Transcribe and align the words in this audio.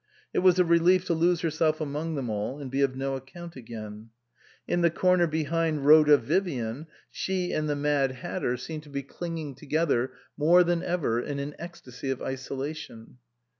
It 0.33 0.39
was 0.39 0.57
a 0.57 0.65
relief 0.65 1.05
to 1.05 1.13
lose 1.13 1.41
herself 1.41 1.79
among 1.79 2.15
them 2.15 2.27
all 2.27 2.59
and 2.59 2.71
be 2.71 2.81
of 2.81 2.95
no 2.95 3.15
account 3.15 3.55
again. 3.55 4.09
In 4.67 4.81
the 4.81 4.89
corner 4.89 5.27
behind 5.27 5.85
Rhoda 5.85 6.17
Vivian 6.17 6.87
she 7.11 7.51
and 7.53 7.69
the 7.69 7.75
Mad 7.75 8.13
Hatter 8.13 8.57
309 8.57 8.57
SUPERSEDED 8.57 8.65
seemed 8.65 8.81
to 8.81 8.89
be 8.89 9.03
clinging 9.03 9.53
together 9.53 10.11
more 10.35 10.63
than 10.63 10.81
ever 10.81 11.21
in 11.21 11.37
an 11.37 11.53
ecstasy 11.59 12.09
of 12.09 12.19
isolation. 12.19 13.19